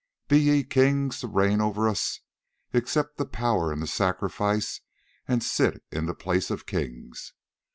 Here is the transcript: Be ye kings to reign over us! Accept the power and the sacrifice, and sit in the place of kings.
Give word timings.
Be 0.27 0.39
ye 0.41 0.63
kings 0.63 1.19
to 1.19 1.27
reign 1.27 1.61
over 1.61 1.87
us! 1.87 2.21
Accept 2.73 3.17
the 3.17 3.25
power 3.27 3.71
and 3.71 3.83
the 3.83 3.85
sacrifice, 3.85 4.81
and 5.27 5.43
sit 5.43 5.83
in 5.91 6.07
the 6.07 6.15
place 6.15 6.49
of 6.49 6.65
kings. 6.65 7.33